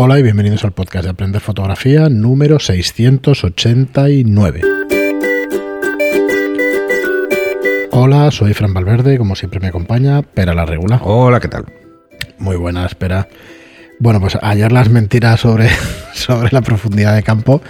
Hola 0.00 0.16
y 0.16 0.22
bienvenidos 0.22 0.62
al 0.62 0.70
podcast 0.70 1.06
de 1.06 1.10
Aprender 1.10 1.40
Fotografía 1.40 2.08
número 2.08 2.60
689. 2.60 4.60
Hola, 7.90 8.30
soy 8.30 8.54
Fran 8.54 8.72
Valverde, 8.72 9.18
como 9.18 9.34
siempre 9.34 9.58
me 9.58 9.66
acompaña 9.66 10.22
Pera 10.22 10.54
la 10.54 10.66
Regula. 10.66 11.00
Hola, 11.02 11.40
¿qué 11.40 11.48
tal? 11.48 11.64
Muy 12.38 12.54
buena, 12.54 12.86
espera. 12.86 13.26
Bueno, 13.98 14.20
pues 14.20 14.38
ayer 14.40 14.70
las 14.70 14.88
mentiras 14.88 15.40
sobre, 15.40 15.68
sobre 16.14 16.50
la 16.52 16.62
profundidad 16.62 17.16
de 17.16 17.24
campo 17.24 17.60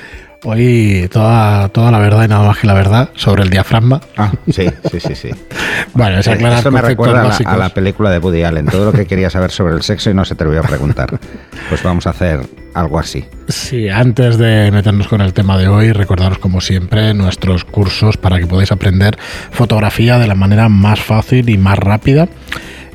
Hoy 0.44 1.08
toda, 1.10 1.68
toda 1.70 1.90
la 1.90 1.98
verdad 1.98 2.24
y 2.24 2.28
nada 2.28 2.46
más 2.46 2.58
que 2.58 2.68
la 2.68 2.74
verdad 2.74 3.08
sobre 3.16 3.42
el 3.42 3.50
diafragma. 3.50 4.00
Ah, 4.16 4.32
sí, 4.46 4.66
sí, 4.90 5.00
sí, 5.00 5.14
sí. 5.16 5.30
bueno, 5.94 6.18
esa 6.18 6.34
Esto 6.34 6.70
me 6.70 6.80
recuerda 6.80 7.36
a 7.44 7.56
la, 7.56 7.68
película 7.70 8.10
de 8.10 8.18
Woody 8.18 8.44
Allen, 8.44 8.66
todo 8.66 8.86
lo 8.86 8.92
que 8.92 9.04
quería 9.06 9.30
saber 9.30 9.50
sobre 9.50 9.74
el 9.74 9.82
sexo 9.82 10.10
y 10.10 10.14
no 10.14 10.24
se 10.24 10.36
te 10.36 10.44
lo 10.44 10.50
voy 10.50 10.58
a 10.60 10.62
preguntar. 10.62 11.18
Pues 11.68 11.82
vamos 11.82 12.06
a 12.06 12.10
hacer 12.10 12.40
algo 12.74 13.00
así. 13.00 13.24
Sí, 13.48 13.88
antes 13.88 14.38
de 14.38 14.70
meternos 14.70 15.08
con 15.08 15.20
el 15.20 15.32
tema 15.32 15.58
de 15.58 15.66
hoy, 15.66 15.92
recordaros 15.92 16.38
como 16.38 16.60
siempre 16.60 17.14
nuestros 17.14 17.64
cursos 17.64 18.16
para 18.16 18.38
que 18.38 18.46
podáis 18.46 18.70
aprender 18.70 19.18
fotografía 19.50 20.18
de 20.18 20.28
la 20.28 20.36
manera 20.36 20.68
más 20.68 21.00
fácil 21.00 21.48
y 21.50 21.58
más 21.58 21.78
rápida. 21.78 22.28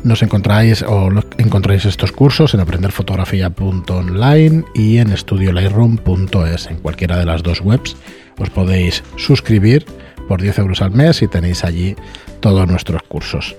Nos 0.04 0.22
encontráis 0.22 0.84
o 0.84 1.10
encontráis 1.38 1.86
estos 1.86 2.12
cursos 2.12 2.54
en 2.54 2.60
aprenderfotografía.online 2.60 4.66
y 4.74 4.98
en 4.98 5.14
estudiolightroom.es. 5.14 6.68
En 6.68 6.76
cualquiera 6.78 7.18
de 7.18 7.26
las 7.26 7.42
dos 7.42 7.62
webs 7.62 7.96
os 8.38 8.50
podéis 8.50 9.02
suscribir 9.16 9.86
por 10.28 10.42
10 10.42 10.60
euros 10.60 10.82
al 10.82 10.92
mes 10.92 11.22
y 11.22 11.30
tenéis 11.30 11.64
allí 11.64 11.96
todos 12.42 12.68
nuestros 12.68 13.02
cursos. 13.04 13.56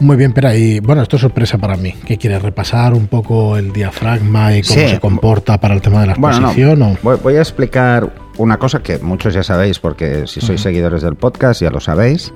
Muy 0.00 0.16
bien, 0.16 0.32
pero 0.32 0.52
y 0.52 0.80
bueno, 0.80 1.02
esto 1.02 1.14
es 1.16 1.22
sorpresa 1.22 1.58
para 1.58 1.76
mí. 1.76 1.94
¿Qué 2.06 2.16
quieres 2.16 2.42
repasar 2.42 2.94
un 2.94 3.06
poco 3.06 3.56
el 3.56 3.72
diafragma 3.72 4.56
y 4.56 4.62
cómo 4.62 4.88
se 4.88 4.98
comporta 4.98 5.60
para 5.60 5.74
el 5.74 5.82
tema 5.82 6.00
de 6.00 6.08
la 6.08 6.14
exposición? 6.14 6.98
Voy, 7.02 7.36
a 7.36 7.40
explicar 7.40 8.12
una 8.38 8.56
cosa 8.56 8.82
que 8.82 8.98
muchos 8.98 9.34
ya 9.34 9.44
sabéis, 9.44 9.78
porque 9.78 10.26
si 10.26 10.40
sois 10.40 10.60
seguidores 10.60 11.02
del 11.02 11.14
podcast 11.14 11.60
ya 11.60 11.70
lo 11.70 11.78
sabéis. 11.80 12.32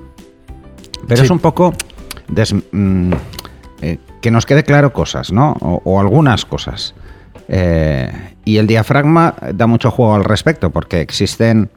Pero 1.09 1.23
es 1.23 1.31
un 1.31 1.39
poco 1.39 1.73
Mm, 2.73 3.13
eh, 3.83 3.99
que 4.21 4.31
nos 4.31 4.47
quede 4.47 4.65
claro 4.65 4.93
cosas, 4.93 5.33
¿no? 5.33 5.53
O, 5.61 6.01
algunas 6.01 6.45
cosas. 6.45 6.95
Eh, 7.49 8.37
y 8.45 8.57
el 8.57 8.67
diafragma 8.67 9.35
da 9.55 9.67
mucho 9.67 9.91
juego 9.91 10.15
al 10.15 10.25
respecto, 10.25 10.71
porque 10.71 11.01
existen 11.01 11.71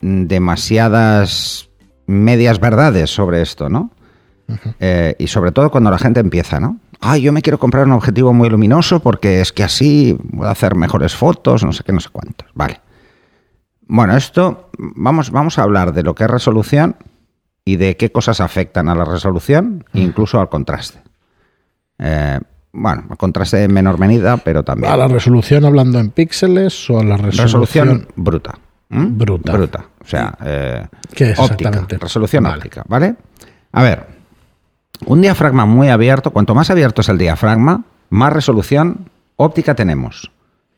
demasiadas 0.00 1.68
medias 2.06 2.60
verdades 2.60 3.10
sobre 3.10 3.42
esto, 3.42 3.68
¿no? 3.68 3.90
Eh, 4.78 5.16
y 5.18 5.26
sobre 5.26 5.50
todo 5.50 5.70
cuando 5.70 5.90
la 5.90 5.98
gente 5.98 6.20
empieza, 6.20 6.60
¿no? 6.60 6.78
Ay, 7.00 7.22
yo 7.22 7.32
me 7.32 7.42
quiero 7.42 7.58
comprar 7.58 7.84
un 7.84 7.92
objetivo 7.92 8.32
muy 8.32 8.48
luminoso 8.48 9.00
porque 9.00 9.40
es 9.40 9.52
que 9.52 9.64
así 9.64 10.16
voy 10.22 10.46
a 10.46 10.52
hacer 10.52 10.76
mejores 10.76 11.14
fotos, 11.14 11.64
no 11.64 11.72
sé 11.72 11.82
qué, 11.84 11.92
no 11.92 12.00
sé 12.00 12.08
cuántos. 12.10 12.48
Vale. 12.54 12.80
Bueno, 13.88 14.16
esto, 14.16 14.70
vamos, 14.78 15.30
vamos 15.30 15.58
a 15.58 15.62
hablar 15.62 15.92
de 15.92 16.02
lo 16.02 16.14
que 16.14 16.24
es 16.24 16.30
resolución 16.30 16.96
y 17.68 17.76
de 17.76 17.96
qué 17.96 18.12
cosas 18.12 18.40
afectan 18.40 18.88
a 18.88 18.94
la 18.94 19.04
resolución 19.04 19.84
e 19.92 20.00
incluso 20.00 20.40
al 20.40 20.48
contraste. 20.48 21.00
Eh, 21.98 22.38
bueno, 22.72 23.04
al 23.10 23.16
contraste 23.16 23.64
en 23.64 23.74
menor 23.74 23.98
medida, 23.98 24.36
pero 24.36 24.62
también. 24.62 24.92
¿A 24.92 24.96
la 24.96 25.08
resolución 25.08 25.64
hablando 25.64 25.98
en 25.98 26.10
píxeles 26.10 26.88
o 26.88 27.00
a 27.00 27.04
la 27.04 27.16
resolución, 27.16 28.06
bruta? 28.14 28.58
Bruta. 28.88 29.52
Bruta. 29.52 29.84
O 30.00 30.06
sea, 30.06 30.38
eh, 30.44 30.86
¿Qué 31.12 31.32
es 31.32 31.38
exactamente? 31.40 31.98
Resolución 31.98 32.46
óptica, 32.46 32.84
¿vale? 32.86 33.16
A 33.72 33.82
ver, 33.82 34.06
un 35.06 35.20
diafragma 35.20 35.66
muy 35.66 35.88
abierto, 35.88 36.30
cuanto 36.30 36.54
más 36.54 36.70
abierto 36.70 37.00
es 37.00 37.08
el 37.08 37.18
diafragma, 37.18 37.82
más 38.10 38.32
resolución 38.32 39.10
óptica 39.34 39.74
tenemos. 39.74 40.30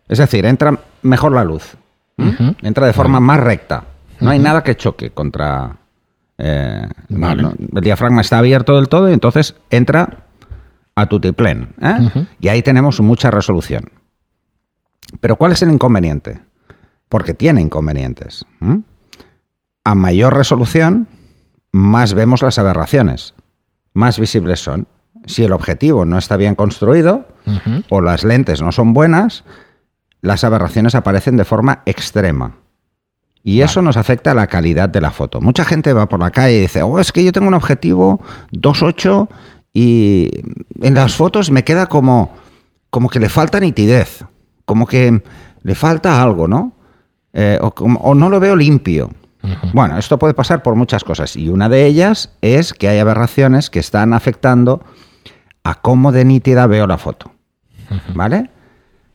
Es 0.08 0.18
decir, 0.18 0.46
entra 0.46 0.78
mejor 1.02 1.32
la 1.32 1.44
luz. 1.44 1.76
Entra 2.62 2.86
de 2.86 2.92
forma 2.94 3.20
más 3.20 3.38
recta. 3.40 3.84
No 4.20 4.30
hay 4.30 4.38
nada 4.38 4.64
que 4.64 4.74
choque 4.76 5.10
contra, 5.10 5.76
eh, 6.38 6.88
el 7.08 7.80
diafragma 7.82 8.20
está 8.20 8.38
abierto 8.38 8.76
del 8.76 8.88
todo 8.88 9.10
y 9.10 9.12
entonces 9.12 9.56
entra 9.70 10.24
a 10.94 11.06
tutiplén. 11.06 11.74
¿eh? 11.80 12.26
Y 12.40 12.48
ahí 12.48 12.62
tenemos 12.62 13.00
mucha 13.00 13.30
resolución. 13.30 13.90
Pero 15.20 15.36
¿cuál 15.36 15.52
es 15.52 15.62
el 15.62 15.70
inconveniente? 15.70 16.40
Porque 17.08 17.34
tiene 17.34 17.60
inconvenientes. 17.60 18.44
A 19.84 19.94
mayor 19.94 20.36
resolución, 20.36 21.08
más 21.72 22.14
vemos 22.14 22.42
las 22.42 22.58
aberraciones, 22.58 23.34
más 23.94 24.18
visibles 24.18 24.60
son. 24.60 24.86
Si 25.26 25.44
el 25.44 25.52
objetivo 25.52 26.04
no 26.04 26.18
está 26.18 26.36
bien 26.36 26.54
construido 26.54 27.26
o 27.90 28.00
las 28.00 28.24
lentes 28.24 28.62
no 28.62 28.72
son 28.72 28.92
buenas, 28.92 29.44
las 30.20 30.44
aberraciones 30.44 30.94
aparecen 30.94 31.36
de 31.36 31.44
forma 31.44 31.82
extrema. 31.86 32.56
Y 33.44 33.62
eso 33.62 33.82
nos 33.82 33.96
afecta 33.96 34.32
a 34.32 34.34
la 34.34 34.46
calidad 34.46 34.88
de 34.88 35.00
la 35.00 35.10
foto. 35.10 35.40
Mucha 35.40 35.64
gente 35.64 35.92
va 35.92 36.08
por 36.08 36.20
la 36.20 36.30
calle 36.30 36.58
y 36.58 36.60
dice, 36.62 36.82
oh, 36.82 36.98
es 36.98 37.12
que 37.12 37.24
yo 37.24 37.32
tengo 37.32 37.48
un 37.48 37.54
objetivo 37.54 38.20
2.8 38.52 39.28
y 39.72 40.28
en 40.82 40.94
las 40.94 41.14
fotos 41.14 41.50
me 41.50 41.64
queda 41.64 41.86
como, 41.86 42.34
como 42.90 43.08
que 43.08 43.20
le 43.20 43.28
falta 43.28 43.60
nitidez, 43.60 44.24
como 44.64 44.86
que 44.86 45.22
le 45.62 45.74
falta 45.74 46.22
algo, 46.22 46.48
¿no? 46.48 46.72
Eh, 47.32 47.58
o, 47.60 48.14
no 48.14 48.28
lo 48.28 48.40
veo 48.40 48.56
limpio. 48.56 49.10
Bueno, 49.72 49.96
esto 49.96 50.18
puede 50.18 50.34
pasar 50.34 50.62
por 50.62 50.74
muchas 50.74 51.04
cosas 51.04 51.36
y 51.36 51.48
una 51.48 51.68
de 51.68 51.86
ellas 51.86 52.32
es 52.42 52.72
que 52.72 52.88
hay 52.88 52.98
aberraciones 52.98 53.70
que 53.70 53.78
están 53.78 54.12
afectando 54.12 54.82
a 55.62 55.76
cómo 55.76 56.10
de 56.10 56.24
nítida 56.24 56.66
veo 56.66 56.86
la 56.86 56.98
foto. 56.98 57.30
¿Vale? 58.14 58.50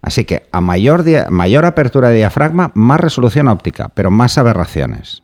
Así 0.04 0.26
que 0.26 0.48
a 0.52 0.60
mayor, 0.60 1.06
mayor 1.32 1.66
apertura 1.66 2.10
de 2.10 2.18
diafragma, 2.18 2.72
más 2.76 3.00
resolución 3.00 3.48
óptica, 3.48 3.90
pero 3.90 4.12
más 4.12 4.38
aberraciones. 4.38 5.24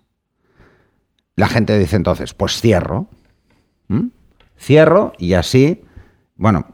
La 1.35 1.49
gente 1.49 1.77
dice 1.77 1.97
entonces, 1.97 2.33
pues 2.33 2.61
cierro. 2.61 3.07
Cierro 4.57 5.11
y 5.17 5.33
así, 5.33 5.83
bueno, 6.37 6.65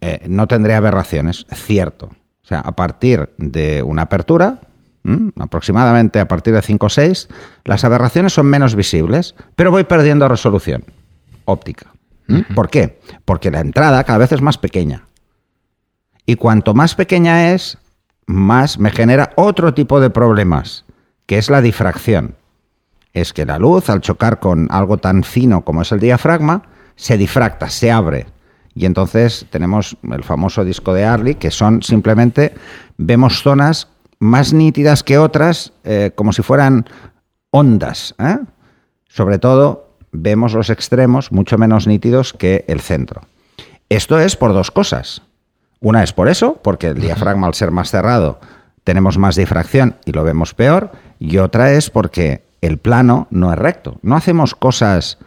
eh, 0.00 0.24
no 0.28 0.48
tendré 0.48 0.74
aberraciones, 0.74 1.46
cierto. 1.52 2.06
O 2.06 2.46
sea, 2.46 2.58
a 2.58 2.72
partir 2.72 3.32
de 3.38 3.84
una 3.84 4.02
apertura, 4.02 4.60
aproximadamente 5.38 6.18
a 6.18 6.26
partir 6.26 6.54
de 6.54 6.62
5 6.62 6.86
o 6.86 6.88
6, 6.88 7.28
las 7.64 7.84
aberraciones 7.84 8.32
son 8.32 8.46
menos 8.46 8.74
visibles, 8.74 9.36
pero 9.54 9.70
voy 9.70 9.84
perdiendo 9.84 10.26
resolución 10.26 10.84
óptica. 11.44 11.92
¿Por 12.54 12.68
qué? 12.68 13.00
Porque 13.24 13.50
la 13.50 13.60
entrada 13.60 14.02
cada 14.02 14.18
vez 14.18 14.32
es 14.32 14.42
más 14.42 14.58
pequeña. 14.58 15.04
Y 16.26 16.36
cuanto 16.36 16.74
más 16.74 16.94
pequeña 16.94 17.52
es, 17.52 17.78
más 18.26 18.78
me 18.78 18.90
genera 18.90 19.32
otro 19.36 19.74
tipo 19.74 20.00
de 20.00 20.10
problemas, 20.10 20.84
que 21.26 21.38
es 21.38 21.50
la 21.50 21.60
difracción. 21.60 22.36
Es 23.12 23.32
que 23.32 23.46
la 23.46 23.58
luz, 23.58 23.90
al 23.90 24.00
chocar 24.00 24.40
con 24.40 24.66
algo 24.70 24.98
tan 24.98 25.22
fino 25.22 25.64
como 25.64 25.82
es 25.82 25.92
el 25.92 26.00
diafragma, 26.00 26.62
se 26.96 27.16
difracta, 27.16 27.68
se 27.68 27.90
abre. 27.90 28.26
Y 28.74 28.86
entonces 28.86 29.46
tenemos 29.50 29.96
el 30.02 30.24
famoso 30.24 30.64
disco 30.64 30.92
de 30.94 31.04
Arley, 31.04 31.36
que 31.36 31.50
son 31.50 31.82
simplemente, 31.82 32.54
vemos 32.96 33.42
zonas 33.42 33.88
más 34.18 34.52
nítidas 34.52 35.02
que 35.02 35.18
otras, 35.18 35.72
eh, 35.84 36.10
como 36.14 36.32
si 36.32 36.42
fueran 36.42 36.86
ondas. 37.50 38.14
¿eh? 38.18 38.38
Sobre 39.08 39.38
todo, 39.38 39.96
vemos 40.10 40.54
los 40.54 40.70
extremos 40.70 41.30
mucho 41.30 41.56
menos 41.58 41.86
nítidos 41.86 42.32
que 42.32 42.64
el 42.66 42.80
centro. 42.80 43.22
Esto 43.88 44.18
es 44.18 44.34
por 44.34 44.52
dos 44.52 44.70
cosas. 44.70 45.22
Una 45.84 46.02
es 46.02 46.14
por 46.14 46.28
eso, 46.28 46.58
porque 46.62 46.88
el 46.88 47.00
diafragma 47.00 47.46
al 47.46 47.52
ser 47.52 47.70
más 47.70 47.90
cerrado 47.90 48.40
tenemos 48.84 49.18
más 49.18 49.36
difracción 49.36 49.96
y 50.06 50.12
lo 50.12 50.24
vemos 50.24 50.54
peor, 50.54 50.92
y 51.18 51.36
otra 51.36 51.72
es 51.72 51.90
porque 51.90 52.42
el 52.62 52.78
plano 52.78 53.28
no 53.30 53.52
es 53.52 53.58
recto. 53.58 53.98
No 54.00 54.16
hacemos 54.16 54.54
cosas 54.54 55.18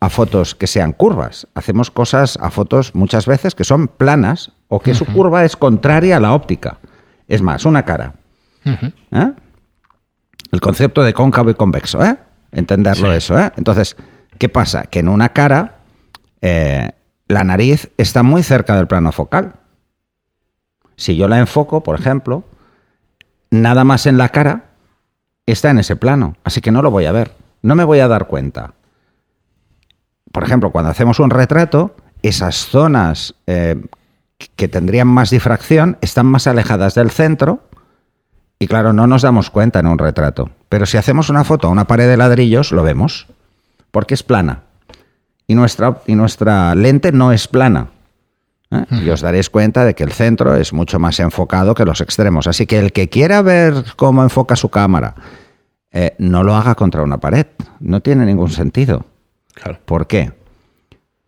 a 0.00 0.08
fotos 0.08 0.54
que 0.54 0.66
sean 0.66 0.92
curvas, 0.92 1.46
hacemos 1.54 1.90
cosas 1.90 2.38
a 2.40 2.50
fotos 2.50 2.94
muchas 2.94 3.26
veces 3.26 3.54
que 3.54 3.64
son 3.64 3.88
planas 3.88 4.52
o 4.68 4.80
que 4.80 4.94
su 4.94 5.04
curva 5.04 5.44
es 5.44 5.54
contraria 5.54 6.16
a 6.16 6.20
la 6.20 6.32
óptica. 6.32 6.78
Es 7.28 7.42
más, 7.42 7.66
una 7.66 7.84
cara. 7.84 8.14
¿Eh? 8.64 9.32
El 10.50 10.60
concepto 10.62 11.02
de 11.02 11.12
cóncavo 11.12 11.50
y 11.50 11.54
convexo, 11.54 12.02
¿eh? 12.02 12.16
Entenderlo 12.52 13.12
eso, 13.12 13.38
¿eh? 13.38 13.52
Entonces, 13.56 13.96
¿qué 14.38 14.48
pasa? 14.48 14.84
Que 14.84 15.00
en 15.00 15.10
una 15.10 15.28
cara 15.34 15.80
eh, 16.40 16.90
la 17.28 17.44
nariz 17.44 17.90
está 17.98 18.22
muy 18.22 18.42
cerca 18.42 18.76
del 18.76 18.86
plano 18.86 19.12
focal. 19.12 19.56
Si 20.96 21.16
yo 21.16 21.28
la 21.28 21.38
enfoco, 21.38 21.82
por 21.82 21.98
ejemplo, 21.98 22.44
nada 23.50 23.84
más 23.84 24.06
en 24.06 24.18
la 24.18 24.30
cara 24.30 24.70
está 25.46 25.70
en 25.70 25.78
ese 25.78 25.96
plano, 25.96 26.36
así 26.44 26.60
que 26.60 26.72
no 26.72 26.82
lo 26.82 26.90
voy 26.90 27.06
a 27.06 27.12
ver, 27.12 27.32
no 27.62 27.74
me 27.74 27.84
voy 27.84 28.00
a 28.00 28.08
dar 28.08 28.26
cuenta. 28.26 28.74
Por 30.32 30.42
ejemplo, 30.42 30.70
cuando 30.70 30.90
hacemos 30.90 31.20
un 31.20 31.30
retrato, 31.30 31.94
esas 32.22 32.66
zonas 32.66 33.34
eh, 33.46 33.80
que 34.56 34.68
tendrían 34.68 35.08
más 35.08 35.30
difracción 35.30 35.98
están 36.00 36.26
más 36.26 36.46
alejadas 36.46 36.94
del 36.94 37.10
centro 37.10 37.62
y 38.58 38.66
claro, 38.66 38.92
no 38.92 39.06
nos 39.06 39.22
damos 39.22 39.50
cuenta 39.50 39.80
en 39.80 39.86
un 39.86 39.98
retrato. 39.98 40.50
Pero 40.68 40.86
si 40.86 40.96
hacemos 40.96 41.28
una 41.28 41.44
foto 41.44 41.68
a 41.68 41.70
una 41.70 41.86
pared 41.86 42.08
de 42.08 42.16
ladrillos, 42.16 42.72
lo 42.72 42.82
vemos, 42.82 43.26
porque 43.90 44.14
es 44.14 44.22
plana. 44.22 44.62
Y 45.46 45.54
nuestra, 45.54 45.98
y 46.06 46.14
nuestra 46.14 46.74
lente 46.74 47.12
no 47.12 47.32
es 47.32 47.48
plana. 47.48 47.88
¿Eh? 48.76 48.86
Y 49.04 49.10
os 49.10 49.20
daréis 49.20 49.50
cuenta 49.50 49.84
de 49.84 49.94
que 49.94 50.04
el 50.04 50.12
centro 50.12 50.54
es 50.56 50.72
mucho 50.72 50.98
más 50.98 51.18
enfocado 51.20 51.74
que 51.74 51.84
los 51.84 52.00
extremos. 52.00 52.46
Así 52.46 52.66
que 52.66 52.78
el 52.78 52.92
que 52.92 53.08
quiera 53.08 53.42
ver 53.42 53.84
cómo 53.96 54.22
enfoca 54.22 54.56
su 54.56 54.68
cámara, 54.68 55.14
eh, 55.92 56.14
no 56.18 56.42
lo 56.42 56.54
haga 56.54 56.74
contra 56.74 57.02
una 57.02 57.18
pared. 57.18 57.46
No 57.80 58.00
tiene 58.00 58.26
ningún 58.26 58.50
sentido. 58.50 59.06
¿Por 59.84 60.06
qué? 60.06 60.32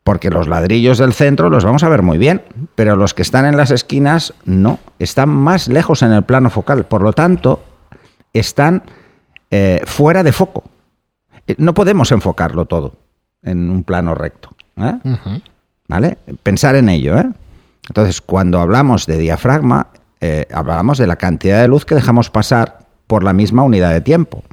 Porque 0.05 0.31
los 0.31 0.49
ladrillos 0.49 0.99
del 0.99 1.13
centro 1.13 1.51
los 1.51 1.65
vamos 1.65 1.83
a 1.83 1.89
ver 1.89 2.03
muy 2.03 2.19
bien, 2.19 2.43
pero 2.75 2.97
los 2.97 3.15
que 3.15 3.23
están 3.23 3.45
en 3.45 3.57
las 3.57 3.71
esquinas 3.71 4.35
no. 4.45 4.79
Están 4.99 5.29
más 5.29 5.69
lejos 5.69 6.03
en 6.03 6.13
el 6.13 6.23
plano 6.23 6.51
focal. 6.51 6.87
Por 6.87 7.03
lo 7.03 7.13
tanto, 7.13 7.63
están 8.33 8.83
eh, 9.51 9.83
fuera 9.85 10.23
de 10.23 10.33
foco. 10.33 10.65
No 11.57 11.75
podemos 11.75 12.13
enfocarlo 12.13 12.67
todo 12.67 12.97
en 13.43 13.71
un 13.71 13.85
plano 13.85 14.15
recto. 14.15 14.51
¿Vale? 15.89 16.19
Pensar 16.43 16.77
en 16.77 16.89
ello, 16.91 17.19
¿eh? 17.19 17.31
Entonces, 17.89 18.21
cuando 18.21 18.61
hablamos 18.61 19.07
de 19.07 19.17
diafragma, 19.17 19.89
eh, 20.21 20.47
hablamos 20.53 20.99
de 20.99 21.07
la 21.07 21.17
cantidad 21.17 21.63
de 21.63 21.69
luz 21.69 21.87
que 21.87 21.95
dejamos 21.95 22.29
pasar 22.29 22.87
por 23.07 23.25
la 23.25 23.33
misma 23.33 23.63
unidad 23.63 23.93
de 23.93 24.03
tiempo. 24.03 24.45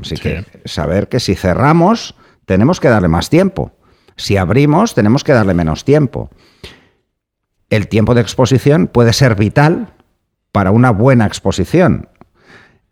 Así 0.00 0.16
que 0.16 0.44
saber 0.64 1.08
que 1.08 1.20
si 1.20 1.36
cerramos, 1.36 2.16
tenemos 2.46 2.80
que 2.80 2.88
darle 2.88 3.08
más 3.08 3.30
tiempo. 3.30 3.70
Si 4.16 4.36
abrimos, 4.36 4.94
tenemos 4.94 5.22
que 5.22 5.32
darle 5.32 5.54
menos 5.54 5.84
tiempo. 5.84 6.30
El 7.68 7.86
tiempo 7.86 8.14
de 8.14 8.22
exposición 8.22 8.88
puede 8.88 9.12
ser 9.12 9.36
vital 9.36 9.92
para 10.50 10.72
una 10.72 10.90
buena 10.90 11.26
exposición. 11.26 12.08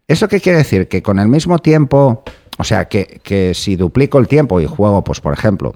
¿Eso 0.07 0.29
qué 0.29 0.41
quiere 0.41 0.59
decir? 0.59 0.87
Que 0.87 1.03
con 1.03 1.19
el 1.19 1.27
mismo 1.27 1.59
tiempo, 1.59 2.23
o 2.59 2.65
sea, 2.65 2.87
que, 2.87 3.21
que 3.25 3.53
si 3.55 3.75
duplico 3.75 4.19
el 4.19 4.29
tiempo 4.29 4.61
y 4.61 4.67
juego, 4.67 5.03
pues 5.03 5.21
por 5.21 5.33
ejemplo, 5.33 5.75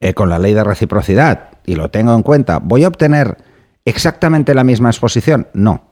eh, 0.00 0.14
con 0.14 0.28
la 0.28 0.38
ley 0.38 0.54
de 0.54 0.64
reciprocidad 0.64 1.48
y 1.66 1.74
lo 1.74 1.90
tengo 1.90 2.14
en 2.14 2.22
cuenta, 2.22 2.58
¿voy 2.58 2.84
a 2.84 2.88
obtener 2.88 3.36
exactamente 3.84 4.54
la 4.54 4.64
misma 4.64 4.90
exposición? 4.90 5.48
No. 5.52 5.90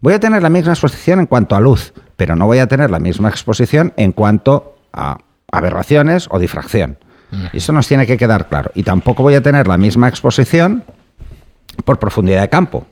Voy 0.00 0.14
a 0.14 0.20
tener 0.20 0.42
la 0.42 0.48
misma 0.48 0.72
exposición 0.72 1.20
en 1.20 1.26
cuanto 1.26 1.54
a 1.54 1.60
luz, 1.60 1.92
pero 2.16 2.36
no 2.36 2.46
voy 2.46 2.58
a 2.58 2.66
tener 2.66 2.90
la 2.90 2.98
misma 2.98 3.28
exposición 3.28 3.92
en 3.96 4.12
cuanto 4.12 4.76
a 4.92 5.18
aberraciones 5.52 6.28
o 6.30 6.38
difracción. 6.38 6.98
Y 7.52 7.58
eso 7.58 7.72
nos 7.72 7.86
tiene 7.86 8.06
que 8.06 8.16
quedar 8.16 8.48
claro. 8.48 8.72
Y 8.74 8.82
tampoco 8.82 9.22
voy 9.22 9.34
a 9.34 9.42
tener 9.42 9.68
la 9.68 9.76
misma 9.76 10.08
exposición 10.08 10.82
por 11.84 11.98
profundidad 11.98 12.40
de 12.40 12.48
campo, 12.48 12.86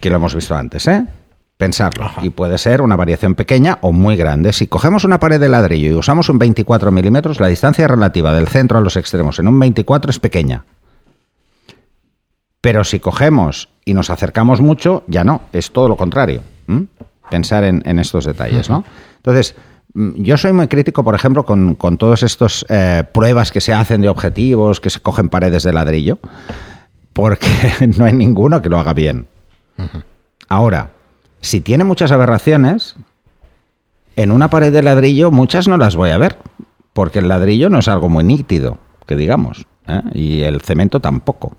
que 0.00 0.10
lo 0.10 0.16
hemos 0.16 0.34
visto 0.34 0.56
antes, 0.56 0.88
¿eh? 0.88 1.06
Pensarlo. 1.56 2.10
Y 2.22 2.30
puede 2.30 2.58
ser 2.58 2.82
una 2.82 2.96
variación 2.96 3.34
pequeña 3.34 3.78
o 3.80 3.92
muy 3.92 4.16
grande. 4.16 4.52
Si 4.52 4.66
cogemos 4.66 5.04
una 5.04 5.18
pared 5.18 5.40
de 5.40 5.48
ladrillo 5.48 5.90
y 5.90 5.94
usamos 5.94 6.28
un 6.28 6.38
24 6.38 6.90
milímetros, 6.90 7.40
la 7.40 7.48
distancia 7.48 7.88
relativa 7.88 8.34
del 8.34 8.48
centro 8.48 8.78
a 8.78 8.80
los 8.80 8.96
extremos 8.96 9.38
en 9.38 9.48
un 9.48 9.58
24 9.58 10.10
es 10.10 10.18
pequeña. 10.18 10.64
Pero 12.60 12.84
si 12.84 13.00
cogemos 13.00 13.68
y 13.84 13.94
nos 13.94 14.10
acercamos 14.10 14.60
mucho, 14.60 15.04
ya 15.06 15.24
no, 15.24 15.42
es 15.52 15.70
todo 15.70 15.88
lo 15.88 15.96
contrario. 15.96 16.42
Pensar 17.30 17.64
en, 17.64 17.98
estos 17.98 18.24
detalles, 18.24 18.68
¿no? 18.68 18.84
Entonces, 19.16 19.54
mm, 19.94 20.22
yo 20.22 20.36
soy 20.36 20.52
muy 20.52 20.68
crítico, 20.68 21.04
por 21.04 21.14
ejemplo, 21.14 21.44
con, 21.44 21.74
con 21.74 21.96
todas 21.96 22.22
estas 22.22 22.66
eh, 22.68 23.04
pruebas 23.12 23.52
que 23.52 23.60
se 23.60 23.72
hacen 23.72 24.00
de 24.00 24.08
objetivos, 24.08 24.80
que 24.80 24.90
se 24.90 25.00
cogen 25.00 25.28
paredes 25.28 25.62
de 25.62 25.72
ladrillo, 25.72 26.18
porque 27.12 27.46
no 27.98 28.04
hay 28.04 28.12
ninguno 28.12 28.60
que 28.62 28.68
lo 28.68 28.78
haga 28.78 28.92
bien. 28.94 29.26
Ahora, 30.48 30.90
si 31.46 31.60
tiene 31.60 31.84
muchas 31.84 32.12
aberraciones, 32.12 32.96
en 34.16 34.32
una 34.32 34.50
pared 34.50 34.72
de 34.72 34.82
ladrillo 34.82 35.30
muchas 35.30 35.68
no 35.68 35.76
las 35.76 35.96
voy 35.96 36.10
a 36.10 36.18
ver, 36.18 36.38
porque 36.92 37.20
el 37.20 37.28
ladrillo 37.28 37.70
no 37.70 37.78
es 37.78 37.88
algo 37.88 38.08
muy 38.08 38.24
nítido, 38.24 38.78
que 39.06 39.16
digamos, 39.16 39.66
¿eh? 39.86 40.02
y 40.12 40.42
el 40.42 40.60
cemento 40.60 41.00
tampoco. 41.00 41.56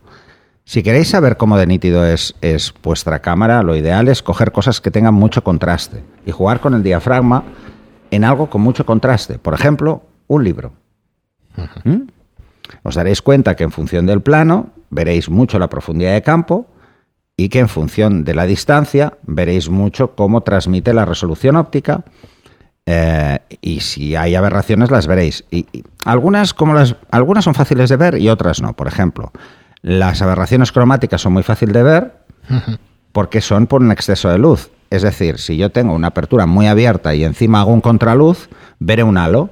Si 0.66 0.84
queréis 0.84 1.10
saber 1.10 1.38
cómo 1.38 1.58
de 1.58 1.66
nítido 1.66 2.06
es, 2.06 2.36
es, 2.42 2.74
vuestra 2.84 3.20
cámara, 3.20 3.64
lo 3.64 3.76
ideal 3.76 4.10
es 4.10 4.22
coger 4.22 4.52
cosas 4.52 4.82
que 4.82 4.92
tengan 4.92 5.14
mucho 5.14 5.44
contraste 5.44 6.04
y 6.26 6.32
jugar 6.32 6.60
con 6.60 6.74
el 6.74 6.84
diafragma 6.84 7.44
en 8.12 8.26
algo 8.26 8.50
con 8.50 8.62
mucho 8.62 8.86
contraste. 8.86 9.40
Por 9.40 9.54
ejemplo, 9.54 10.04
un 10.28 10.44
libro. 10.44 10.74
¿Mm? 11.86 12.10
Os 12.84 12.96
daréis 12.96 13.22
cuenta 13.22 13.56
que 13.56 13.64
en 13.64 13.72
función 13.72 14.06
del 14.06 14.22
plano 14.22 14.72
veréis 14.90 15.30
mucho 15.30 15.58
la 15.58 15.70
profundidad 15.70 16.14
de 16.14 16.22
campo 16.22 16.68
y 17.38 17.50
que 17.50 17.60
en 17.60 17.70
función 17.70 18.24
de 18.24 18.34
la 18.34 18.48
distancia 18.48 19.14
veréis 19.24 19.70
mucho 19.70 20.16
cómo 20.16 20.42
transmite 20.42 20.94
la 20.94 21.06
resolución 21.06 21.56
óptica 21.56 22.04
eh, 22.88 23.40
y 23.62 23.82
si 23.82 24.16
hay 24.16 24.34
aberraciones 24.34 24.90
las 24.90 25.06
veréis. 25.06 25.46
Y, 25.52 25.68
algunas, 26.04 26.54
como 26.56 26.74
las, 26.74 26.96
algunas 27.12 27.44
son 27.44 27.54
fáciles 27.54 27.90
de 27.90 27.98
ver 27.98 28.18
y 28.18 28.30
otras 28.30 28.62
no. 28.62 28.74
Por 28.74 28.88
ejemplo, 28.88 29.32
las 29.84 30.22
aberraciones 30.24 30.72
cromáticas 30.72 31.22
son 31.22 31.34
muy 31.34 31.44
fáciles 31.44 31.74
de 31.74 31.84
ver 31.84 32.14
porque 33.12 33.42
son 33.42 33.68
por 33.68 33.82
un 33.82 33.92
exceso 33.92 34.30
de 34.30 34.40
luz. 34.40 34.72
Es 34.90 35.02
decir, 35.02 35.38
si 35.38 35.58
yo 35.58 35.70
tengo 35.70 35.94
una 35.94 36.08
apertura 36.08 36.46
muy 36.46 36.66
abierta 36.68 37.14
y 37.14 37.24
encima 37.24 37.60
hago 37.60 37.74
un 37.74 37.82
contraluz, 37.82 38.50
veré 38.80 39.04
un 39.04 39.18
halo. 39.18 39.50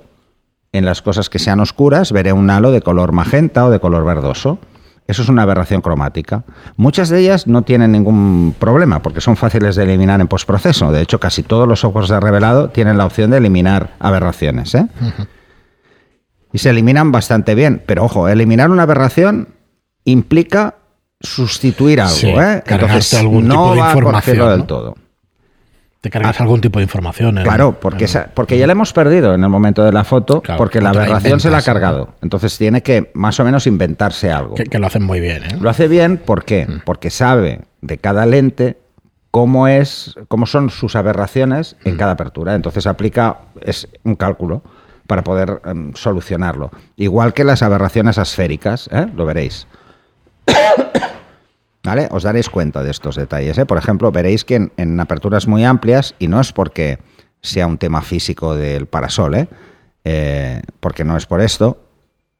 En 0.71 0.85
las 0.85 1.01
cosas 1.01 1.29
que 1.29 1.39
sean 1.39 1.59
oscuras, 1.59 2.11
veré 2.11 2.33
un 2.33 2.49
halo 2.49 2.71
de 2.71 2.81
color 2.81 3.11
magenta 3.11 3.65
o 3.65 3.69
de 3.69 3.79
color 3.79 4.05
verdoso. 4.05 4.59
Eso 5.07 5.21
es 5.21 5.29
una 5.29 5.43
aberración 5.43 5.81
cromática. 5.81 6.43
Muchas 6.77 7.09
de 7.09 7.19
ellas 7.19 7.45
no 7.45 7.61
tienen 7.61 7.91
ningún 7.91 8.55
problema 8.57 9.01
porque 9.01 9.21
son 9.21 9.37
fáciles 9.37 9.75
de 9.75 9.83
eliminar 9.83 10.19
en 10.19 10.27
postproceso. 10.27 10.91
De 10.91 11.01
hecho, 11.01 11.19
casi 11.19 11.43
todos 11.43 11.67
los 11.67 11.81
softwares 11.81 12.09
de 12.09 12.19
revelado 12.19 12.69
tienen 12.69 12.97
la 12.97 13.05
opción 13.05 13.29
de 13.29 13.37
eliminar 13.37 13.91
aberraciones. 13.99 14.73
¿eh? 14.73 14.87
Y 16.51 16.57
se 16.57 16.71
eliminan 16.71 17.11
bastante 17.11 17.53
bien. 17.53 17.83
Pero 17.85 18.03
ojo, 18.03 18.27
eliminar 18.27 18.71
una 18.71 18.83
aberración 18.83 19.49
implica 20.05 20.75
sustituir 21.21 22.01
algo. 22.01 22.41
¿eh? 22.41 22.63
Entonces, 22.65 23.23
no 23.23 23.75
va 23.75 23.91
a 23.91 24.21
del 24.49 24.65
todo 24.65 24.95
te 26.05 26.11
cargas 26.11 26.39
ah. 26.39 26.43
algún 26.43 26.61
tipo 26.61 26.77
de 26.77 26.83
información. 26.83 27.39
claro, 27.41 27.79
porque, 27.79 28.07
porque 28.35 28.59
ya 28.59 28.67
la 28.67 28.73
hemos 28.73 28.93
perdido 28.93 29.33
en 29.33 29.43
el 29.43 29.49
momento 29.49 29.83
de 29.83 29.91
la 29.91 30.03
foto, 30.03 30.43
porque 30.55 30.79
la 30.79 30.89
aberración 30.89 31.39
se 31.39 31.49
la 31.49 31.57
ha 31.57 31.61
cargado. 31.63 32.13
Entonces 32.21 32.59
tiene 32.59 32.83
que 32.83 33.09
más 33.15 33.39
o 33.39 33.43
menos 33.43 33.65
inventarse 33.65 34.31
algo. 34.31 34.53
Que, 34.53 34.77
lo 34.77 34.85
hacen 34.85 35.01
muy 35.01 35.19
bien. 35.19 35.43
¿eh? 35.43 35.57
Lo 35.59 35.67
hace 35.67 35.87
bien, 35.87 36.17
¿por 36.17 36.45
qué? 36.45 36.67
Mm. 36.67 36.81
Porque 36.85 37.09
sabe 37.09 37.61
de 37.81 37.97
cada 37.97 38.27
lente 38.27 38.77
cómo 39.31 39.67
es, 39.67 40.13
cómo 40.27 40.45
son 40.45 40.69
sus 40.69 40.95
aberraciones 40.95 41.75
en 41.85 41.95
mm. 41.95 41.97
cada 41.97 42.11
apertura. 42.11 42.53
Entonces 42.53 42.85
aplica, 42.85 43.39
es 43.61 43.87
un 44.03 44.15
cálculo 44.15 44.61
para 45.07 45.23
poder 45.23 45.59
em, 45.65 45.91
solucionarlo. 45.95 46.69
Igual 46.97 47.33
que 47.33 47.43
las 47.43 47.63
aberraciones 47.63 48.19
asféricas, 48.19 48.89
¿eh? 48.91 49.07
lo 49.15 49.25
veréis. 49.25 49.65
Os 52.11 52.23
daréis 52.23 52.49
cuenta 52.49 52.83
de 52.83 52.91
estos 52.91 53.15
detalles. 53.15 53.57
¿eh? 53.57 53.65
Por 53.65 53.77
ejemplo, 53.77 54.11
veréis 54.11 54.43
que 54.43 54.71
en, 54.75 54.99
aperturas 54.99 55.47
muy 55.47 55.63
amplias, 55.63 56.15
y 56.19 56.27
no 56.27 56.39
es 56.39 56.51
porque 56.51 56.99
sea 57.41 57.67
un 57.67 57.77
tema 57.77 58.01
físico 58.01 58.55
del 58.55 58.87
parasol, 58.87 59.35
¿eh? 59.35 59.47
Eh, 60.03 60.61
porque 60.79 61.03
no 61.03 61.17
es 61.17 61.25
por 61.25 61.41
esto, 61.41 61.79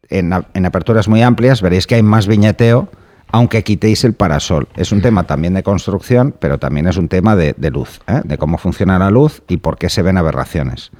en, 0.09 0.33
aperturas 0.33 1.07
muy 1.07 1.23
amplias 1.23 1.61
veréis 1.61 1.87
que 1.87 1.95
hay 1.95 2.03
más 2.03 2.27
viñeteo, 2.27 2.89
aunque 3.31 3.63
quitéis 3.63 4.03
el 4.03 4.13
parasol. 4.13 4.67
Es 4.75 4.91
un 4.91 5.01
tema 5.01 5.23
también 5.23 5.55
de 5.55 5.63
construcción, 5.63 6.35
pero 6.39 6.59
también 6.59 6.87
es 6.87 6.97
un 6.97 7.07
tema 7.07 7.35
de, 7.35 7.55
de 7.57 7.71
luz, 7.71 8.01
de 8.23 8.37
cómo 8.37 8.57
funciona 8.59 8.99
la 8.99 9.09
luz 9.09 9.41
y 9.47 9.57
por 9.57 9.77
qué 9.77 9.89
se 9.89 10.03
ven 10.03 10.17
aberraciones. 10.17 10.91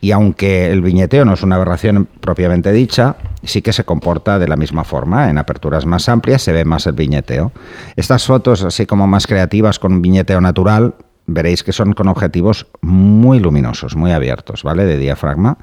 Y 0.00 0.10
aunque 0.10 0.70
el 0.70 0.82
viñeteo 0.82 1.24
no 1.24 1.34
es 1.34 1.42
una 1.42 1.56
aberración 1.56 2.08
propiamente 2.20 2.72
dicha, 2.72 3.16
sí 3.42 3.62
que 3.62 3.72
se 3.72 3.84
comporta 3.84 4.38
de 4.38 4.48
la 4.48 4.56
misma 4.56 4.84
forma. 4.84 5.30
En 5.30 5.38
aperturas 5.38 5.86
más 5.86 6.08
amplias 6.08 6.42
se 6.42 6.52
ve 6.52 6.64
más 6.64 6.86
el 6.86 6.94
viñeteo. 6.94 7.52
Estas 7.96 8.26
fotos, 8.26 8.64
así 8.64 8.86
como 8.86 9.06
más 9.06 9.26
creativas 9.26 9.78
con 9.78 9.92
un 9.92 10.02
viñeteo 10.02 10.40
natural, 10.40 10.94
veréis 11.26 11.62
que 11.62 11.72
son 11.72 11.92
con 11.92 12.08
objetivos 12.08 12.66
muy 12.80 13.38
luminosos, 13.38 13.94
muy 13.94 14.12
abiertos, 14.12 14.64
¿vale? 14.64 14.84
De 14.84 14.98
diafragma. 14.98 15.58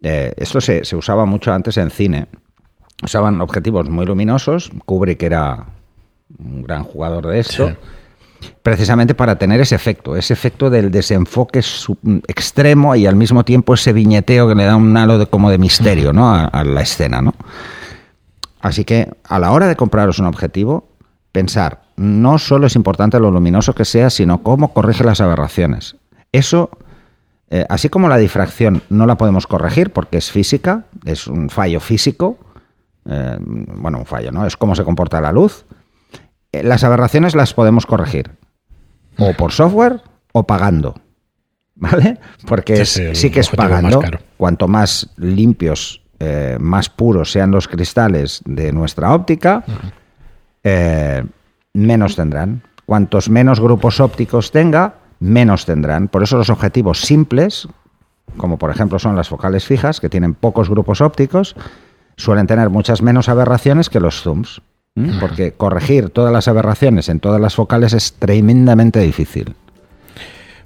Eh, 0.00 0.32
esto 0.36 0.60
se, 0.60 0.82
usaba 0.94 1.26
mucho 1.26 1.52
antes 1.52 1.76
en 1.76 1.90
cine. 1.90 2.28
Usaban 3.02 3.40
objetivos 3.40 3.88
muy 3.88 4.06
luminosos. 4.06 4.70
Kubrick 4.84 5.22
era 5.22 5.66
un 6.38 6.62
gran 6.62 6.84
jugador 6.84 7.26
de 7.26 7.40
esto 7.40 7.76
precisamente 8.62 9.14
para 9.14 9.36
tener 9.36 9.60
ese 9.60 9.74
efecto, 9.74 10.16
ese 10.16 10.32
efecto 10.32 10.70
del 10.70 10.90
desenfoque 10.90 11.62
extremo 12.26 12.94
y 12.94 13.06
al 13.06 13.16
mismo 13.16 13.44
tiempo 13.44 13.74
ese 13.74 13.92
viñeteo 13.92 14.48
que 14.48 14.54
le 14.54 14.64
da 14.64 14.76
un 14.76 14.96
halo 14.96 15.18
de, 15.18 15.26
como 15.26 15.50
de 15.50 15.58
misterio 15.58 16.12
¿no? 16.12 16.34
a, 16.34 16.64
la 16.64 16.82
escena. 16.82 17.22
¿no? 17.22 17.34
Así 18.60 18.84
que 18.84 19.10
a 19.24 19.38
la 19.38 19.52
hora 19.52 19.66
de 19.66 19.76
compraros 19.76 20.18
un 20.18 20.26
objetivo, 20.26 20.88
pensar, 21.32 21.82
no 21.96 22.38
solo 22.38 22.66
es 22.66 22.76
importante 22.76 23.18
lo 23.18 23.30
luminoso 23.30 23.74
que 23.74 23.84
sea, 23.84 24.10
sino 24.10 24.42
cómo 24.42 24.72
corrige 24.72 25.04
las 25.04 25.20
aberraciones. 25.20 25.96
Eso, 26.32 26.70
eh, 27.50 27.64
así 27.68 27.88
como 27.88 28.08
la 28.08 28.18
difracción 28.18 28.82
no 28.90 29.06
la 29.06 29.16
podemos 29.16 29.46
corregir 29.46 29.92
porque 29.92 30.18
es 30.18 30.30
física, 30.30 30.84
es 31.04 31.26
un 31.26 31.48
fallo 31.48 31.80
físico, 31.80 32.38
eh, 33.08 33.38
bueno, 33.40 33.98
un 33.98 34.06
fallo, 34.06 34.30
¿no? 34.30 34.46
Es 34.46 34.56
cómo 34.56 34.74
se 34.74 34.84
comporta 34.84 35.20
la 35.20 35.32
luz 35.32 35.64
las 36.52 36.84
aberraciones 36.84 37.34
las 37.34 37.54
podemos 37.54 37.86
corregir. 37.86 38.30
O 39.18 39.32
por 39.34 39.52
software 39.52 40.00
o 40.32 40.46
pagando. 40.46 40.94
¿Vale? 41.74 42.18
Porque 42.46 42.84
sí, 42.84 43.30
que 43.30 43.40
es 43.40 43.50
pagando. 43.50 44.02
Cuanto 44.36 44.66
más 44.66 45.10
limpios 45.16 46.02
eh, 46.18 46.56
más 46.58 46.88
puros 46.88 47.30
sean 47.30 47.52
los 47.52 47.68
cristales 47.68 48.42
de 48.44 48.72
nuestra 48.72 49.14
óptica, 49.14 49.64
eh, 50.64 51.24
menos 51.74 52.16
tendrán. 52.16 52.62
Cuantos 52.86 53.28
menos 53.28 53.60
grupos 53.60 54.00
ópticos 54.00 54.50
tenga, 54.50 54.94
menos 55.20 55.66
tendrán. 55.66 56.08
Por 56.08 56.22
eso 56.22 56.36
los 56.36 56.50
objetivos 56.50 57.02
simples, 57.02 57.68
como 58.36 58.58
por 58.58 58.70
ejemplo 58.70 58.98
son 58.98 59.14
las 59.14 59.28
focales 59.28 59.64
fijas, 59.64 60.00
que 60.00 60.08
tienen 60.08 60.34
pocos 60.34 60.68
grupos 60.68 61.00
ópticos, 61.00 61.54
suelen 62.16 62.46
tener 62.46 62.70
muchas 62.70 63.02
menos 63.02 63.28
aberraciones 63.28 63.88
que 63.88 64.00
los 64.00 64.22
zooms. 64.22 64.60
Porque 65.20 65.52
corregir 65.52 66.10
todas 66.10 66.32
las 66.32 66.48
aberraciones 66.48 67.08
en 67.08 67.20
todas 67.20 67.40
las 67.40 67.54
focales 67.54 67.92
es 67.92 68.14
tremendamente 68.14 69.00
difícil. 69.00 69.54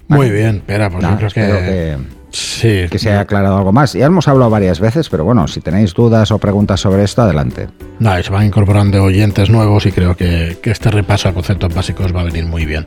Muy 0.07 0.29
bien, 0.29 0.57
espera, 0.57 0.89
pues 0.89 1.03
yo 1.03 1.17
creo 1.17 1.29
que, 1.29 1.97
sí. 2.31 2.85
que 2.89 2.99
se 2.99 3.09
haya 3.09 3.21
aclarado 3.21 3.57
algo 3.57 3.71
más. 3.71 3.93
Ya 3.93 4.05
hemos 4.05 4.27
hablado 4.27 4.49
varias 4.49 4.79
veces, 4.79 5.09
pero 5.09 5.23
bueno, 5.23 5.47
si 5.47 5.61
tenéis 5.61 5.93
dudas 5.93 6.31
o 6.31 6.37
preguntas 6.37 6.81
sobre 6.81 7.03
esto, 7.03 7.21
adelante. 7.21 7.69
No, 7.99 8.21
se 8.21 8.29
van 8.29 8.45
incorporando 8.45 9.03
oyentes 9.03 9.49
nuevos 9.49 9.85
y 9.85 9.91
creo 9.91 10.15
que, 10.15 10.57
que 10.61 10.71
este 10.71 10.91
repaso 10.91 11.29
a 11.29 11.33
conceptos 11.33 11.73
básicos 11.73 12.15
va 12.15 12.21
a 12.21 12.25
venir 12.25 12.45
muy 12.45 12.65
bien. 12.65 12.85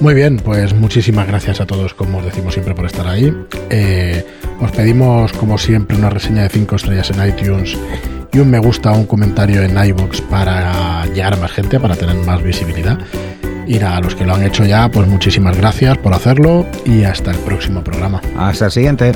Muy 0.00 0.12
bien, 0.12 0.36
pues 0.36 0.74
muchísimas 0.74 1.26
gracias 1.26 1.60
a 1.60 1.66
todos, 1.66 1.94
como 1.94 2.18
os 2.18 2.24
decimos 2.24 2.52
siempre, 2.52 2.74
por 2.74 2.84
estar 2.84 3.06
ahí. 3.06 3.34
Eh, 3.70 4.24
os 4.60 4.70
pedimos, 4.72 5.32
como 5.32 5.56
siempre, 5.56 5.96
una 5.96 6.10
reseña 6.10 6.42
de 6.42 6.50
5 6.50 6.76
estrellas 6.76 7.10
en 7.10 7.28
iTunes 7.28 7.78
y 8.36 8.38
un 8.38 8.50
me 8.50 8.58
gusta 8.58 8.92
un 8.92 9.06
comentario 9.06 9.62
en 9.62 9.82
iBox 9.82 10.20
para 10.20 11.06
llegar 11.06 11.32
a 11.32 11.36
más 11.36 11.52
gente, 11.52 11.80
para 11.80 11.96
tener 11.96 12.16
más 12.16 12.42
visibilidad. 12.42 12.98
Y 13.66 13.80
a 13.80 13.98
los 14.00 14.14
que 14.14 14.26
lo 14.26 14.34
han 14.34 14.42
hecho 14.42 14.66
ya, 14.66 14.90
pues 14.90 15.08
muchísimas 15.08 15.56
gracias 15.56 15.96
por 15.98 16.12
hacerlo 16.12 16.66
y 16.84 17.04
hasta 17.04 17.30
el 17.30 17.38
próximo 17.38 17.82
programa. 17.82 18.20
Hasta 18.36 18.66
el 18.66 18.72
siguiente. 18.72 19.12